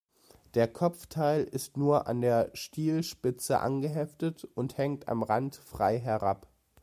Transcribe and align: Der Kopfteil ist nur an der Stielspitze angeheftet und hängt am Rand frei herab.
Der 0.55 0.67
Kopfteil 0.67 1.43
ist 1.43 1.77
nur 1.77 2.07
an 2.07 2.21
der 2.21 2.49
Stielspitze 2.55 3.59
angeheftet 3.59 4.45
und 4.55 4.79
hängt 4.79 5.07
am 5.07 5.21
Rand 5.21 5.57
frei 5.57 5.99
herab. 5.99 6.47